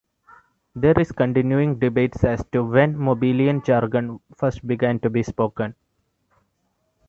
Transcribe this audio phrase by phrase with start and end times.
[0.73, 5.75] There is continuing debate as to when Mobilian Jargon first began to be spoken.